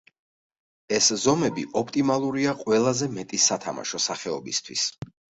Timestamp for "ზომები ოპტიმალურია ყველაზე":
1.23-3.09